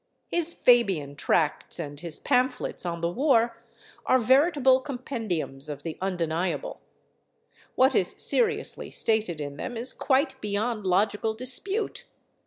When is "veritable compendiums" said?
4.17-5.69